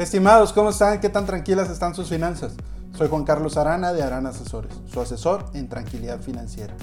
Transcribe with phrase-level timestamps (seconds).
[0.00, 0.98] Estimados, ¿cómo están?
[0.98, 2.54] ¿Qué tan tranquilas están sus finanzas?
[2.96, 6.74] Soy Juan Carlos Arana de Arana Asesores, su asesor en tranquilidad financiera.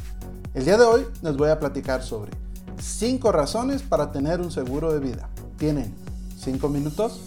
[0.54, 2.30] El día de hoy les voy a platicar sobre
[2.80, 5.30] 5 razones para tener un seguro de vida.
[5.58, 5.96] ¿Tienen
[6.38, 7.20] 5 minutos?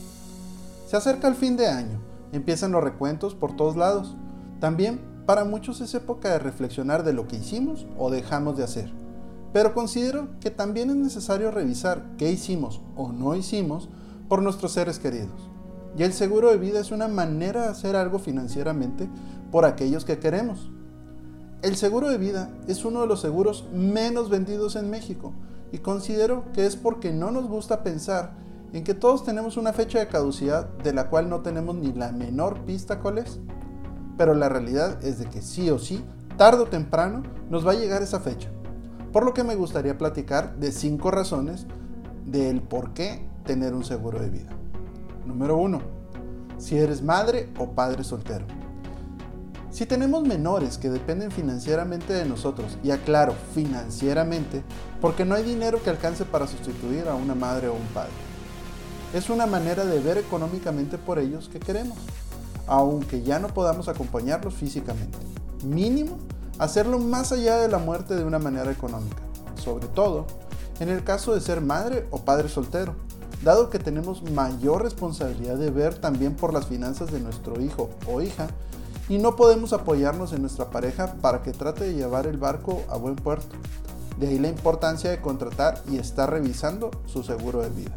[0.87, 2.01] Se acerca el fin de año,
[2.31, 4.15] empiezan los recuentos por todos lados.
[4.61, 8.93] También para muchos es época de reflexionar de lo que hicimos o dejamos de hacer.
[9.53, 13.89] Pero considero que también es necesario revisar qué hicimos o no hicimos
[14.29, 15.50] por nuestros seres queridos.
[15.97, 19.09] Y el seguro de vida es una manera de hacer algo financieramente
[19.51, 20.71] por aquellos que queremos.
[21.63, 25.35] El seguro de vida es uno de los seguros menos vendidos en México
[25.73, 28.33] y considero que es porque no nos gusta pensar
[28.73, 32.13] en que todos tenemos una fecha de caducidad de la cual no tenemos ni la
[32.13, 33.41] menor pista cuál es.
[34.17, 36.05] Pero la realidad es de que sí o sí,
[36.37, 38.49] tarde o temprano, nos va a llegar esa fecha.
[39.13, 41.67] Por lo que me gustaría platicar de cinco razones
[42.25, 44.51] del por qué tener un seguro de vida.
[45.27, 45.81] Número 1.
[46.59, 48.47] Si eres madre o padre soltero.
[49.71, 54.65] Si tenemos menores que dependen financieramente de nosotros, y aclaro, financieramente,
[55.01, 58.11] porque no hay dinero que alcance para sustituir a una madre o un padre.
[59.15, 61.99] Es una manera de ver económicamente por ellos que queremos,
[62.67, 65.19] aunque ya no podamos acompañarlos físicamente.
[65.65, 66.19] Mínimo,
[66.59, 69.23] hacerlo más allá de la muerte de una manera económica,
[69.55, 70.27] sobre todo
[70.81, 72.97] en el caso de ser madre o padre soltero,
[73.43, 78.21] dado que tenemos mayor responsabilidad de ver también por las finanzas de nuestro hijo o
[78.21, 78.49] hija
[79.09, 82.97] y no podemos apoyarnos en nuestra pareja para que trate de llevar el barco a
[82.97, 83.57] buen puerto.
[84.19, 87.97] De ahí la importancia de contratar y estar revisando su seguro de vida.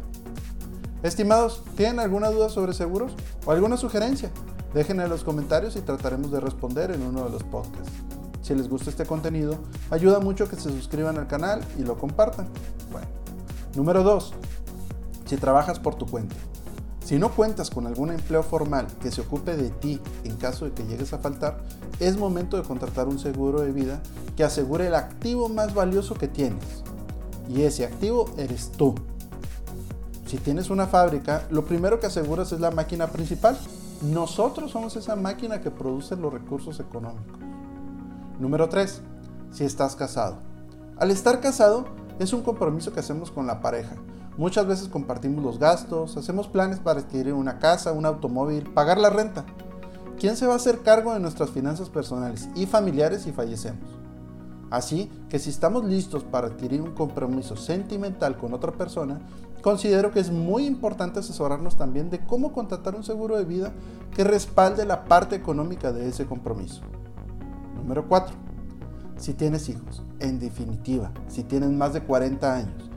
[1.02, 3.12] Estimados, ¿tienen alguna duda sobre seguros
[3.44, 4.30] o alguna sugerencia?
[4.72, 7.92] Déjenla en los comentarios y trataremos de responder en uno de los podcasts.
[8.40, 9.58] Si les gusta este contenido,
[9.90, 12.48] ayuda mucho que se suscriban al canal y lo compartan.
[12.90, 13.06] Bueno,
[13.74, 14.34] número 2
[15.24, 16.36] si trabajas por tu cuenta.
[17.04, 20.72] Si no cuentas con algún empleo formal que se ocupe de ti en caso de
[20.72, 21.58] que llegues a faltar,
[22.00, 24.00] es momento de contratar un seguro de vida
[24.36, 26.82] que asegure el activo más valioso que tienes.
[27.48, 28.94] Y ese activo eres tú.
[30.26, 33.58] Si tienes una fábrica, lo primero que aseguras es la máquina principal.
[34.00, 37.38] Nosotros somos esa máquina que produce los recursos económicos.
[38.40, 39.02] Número 3.
[39.52, 40.38] Si estás casado.
[40.96, 41.84] Al estar casado
[42.18, 43.96] es un compromiso que hacemos con la pareja
[44.36, 49.08] Muchas veces compartimos los gastos, hacemos planes para adquirir una casa, un automóvil, pagar la
[49.08, 49.44] renta.
[50.18, 53.88] ¿Quién se va a hacer cargo de nuestras finanzas personales y familiares si fallecemos?
[54.70, 59.20] Así que si estamos listos para adquirir un compromiso sentimental con otra persona,
[59.62, 63.72] considero que es muy importante asesorarnos también de cómo contratar un seguro de vida
[64.16, 66.80] que respalde la parte económica de ese compromiso.
[67.76, 68.34] Número 4.
[69.16, 72.90] Si tienes hijos, en definitiva, si tienes más de 40 años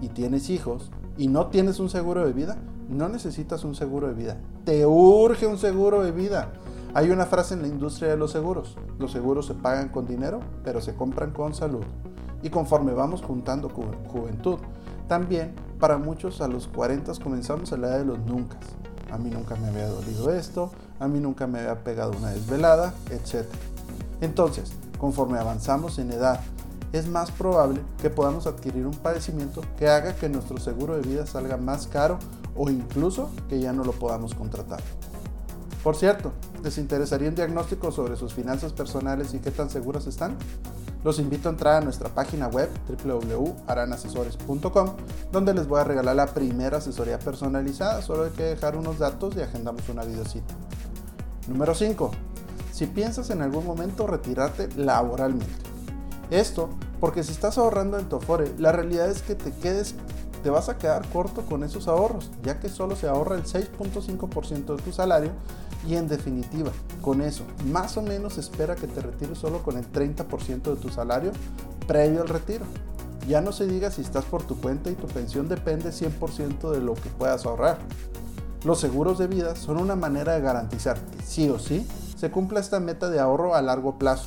[0.00, 2.56] y tienes hijos y no tienes un seguro de vida,
[2.88, 4.36] no necesitas un seguro de vida.
[4.64, 6.52] Te urge un seguro de vida.
[6.92, 8.76] Hay una frase en la industria de los seguros.
[8.98, 11.84] Los seguros se pagan con dinero, pero se compran con salud.
[12.42, 14.58] Y conforme vamos juntando juventud,
[15.08, 18.58] también para muchos a los 40 comenzamos a la edad de los nunca.
[19.10, 22.94] A mí nunca me había dolido esto, a mí nunca me había pegado una desvelada,
[23.10, 23.46] etc.
[24.20, 26.40] Entonces, conforme avanzamos en edad
[26.94, 31.26] es más probable que podamos adquirir un padecimiento que haga que nuestro seguro de vida
[31.26, 32.20] salga más caro
[32.54, 34.80] o incluso que ya no lo podamos contratar.
[35.82, 40.36] Por cierto, ¿les interesaría un diagnóstico sobre sus finanzas personales y qué tan seguras están?
[41.02, 42.70] Los invito a entrar a nuestra página web
[43.04, 44.90] www.aranasesores.com
[45.32, 49.34] donde les voy a regalar la primera asesoría personalizada, solo hay que dejar unos datos
[49.36, 50.54] y agendamos una videocita.
[51.48, 52.12] Número 5.
[52.72, 55.74] Si piensas en algún momento retirarte laboralmente.
[56.30, 56.70] Esto
[57.04, 59.94] porque si estás ahorrando en tu Afore, la realidad es que te quedes
[60.42, 64.74] te vas a quedar corto con esos ahorros, ya que solo se ahorra el 6.5%
[64.74, 65.30] de tu salario
[65.86, 66.70] y en definitiva,
[67.02, 70.88] con eso, más o menos espera que te retires solo con el 30% de tu
[70.88, 71.32] salario
[71.86, 72.64] previo al retiro.
[73.28, 76.80] Ya no se diga si estás por tu cuenta y tu pensión depende 100% de
[76.80, 77.76] lo que puedas ahorrar.
[78.64, 81.86] Los seguros de vida son una manera de garantizar que sí o sí
[82.16, 84.24] se cumpla esta meta de ahorro a largo plazo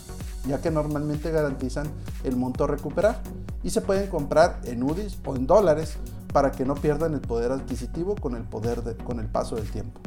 [0.48, 1.88] ya que normalmente garantizan
[2.24, 3.22] el monto a recuperar
[3.64, 5.98] y se pueden comprar en UDIs o en dólares
[6.34, 10.00] para que no pierdan el poder adquisitivo con el, poder con el paso del tiempo.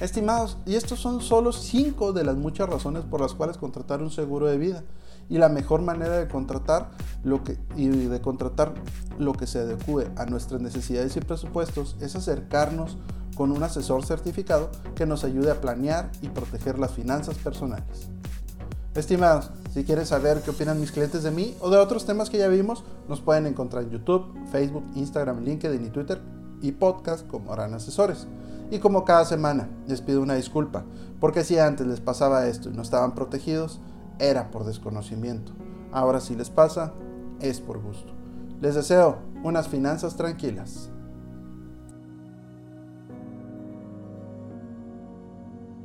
[0.00, 4.10] Estimados, y estos son solo 5 de las muchas razones por las cuales contratar un
[4.10, 4.82] seguro de vida.
[5.28, 6.90] Y la mejor manera de contratar
[7.22, 8.74] lo que, y de contratar
[9.18, 12.98] lo que se adecue a nuestras necesidades y presupuestos es acercarnos
[13.36, 18.10] con un asesor certificado que nos ayude a planear y proteger las finanzas personales.
[18.94, 22.36] Estimados, si quieres saber qué opinan mis clientes de mí o de otros temas que
[22.36, 26.20] ya vimos, nos pueden encontrar en YouTube, Facebook, Instagram, LinkedIn y Twitter
[26.60, 28.26] y podcast como Arana Asesores.
[28.70, 30.84] Y como cada semana, les pido una disculpa,
[31.20, 33.80] porque si antes les pasaba esto y no estaban protegidos,
[34.18, 35.52] era por desconocimiento.
[35.90, 36.92] Ahora si les pasa,
[37.40, 38.12] es por gusto.
[38.60, 40.91] Les deseo unas finanzas tranquilas.